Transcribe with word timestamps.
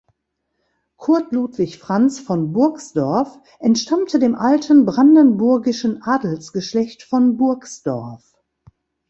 Curt 0.97 1.31
Ludwig 1.31 1.77
Franz 1.77 2.17
von 2.19 2.53
Burgsdorff 2.53 3.37
entstammte 3.59 4.17
dem 4.17 4.33
alten 4.33 4.87
brandenburgischen 4.87 6.01
Adelsgeschlecht 6.01 7.03
von 7.03 7.37
Burgsdorff. 7.37 8.35